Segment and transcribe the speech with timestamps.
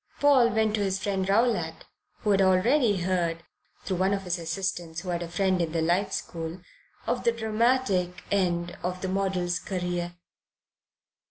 [0.19, 1.85] Paul went to his friend Rowlatt,
[2.21, 3.43] who had already heard,
[3.83, 6.61] through one of his assistants who had a friend in the Life School,
[7.05, 10.15] of the dramatic end of the model's career.